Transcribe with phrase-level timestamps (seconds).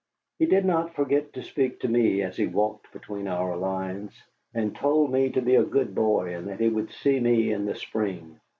[0.39, 4.19] He did not forget to speak to me as he walked between our lines,
[4.51, 7.65] and told me to be a good boy and that he would see me in
[7.65, 8.39] the spring.